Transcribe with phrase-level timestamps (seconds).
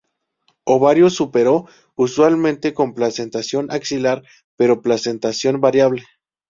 [0.63, 4.23] Ovario súpero, usualmente con placentación axilar,
[4.57, 6.03] pero placentación variable.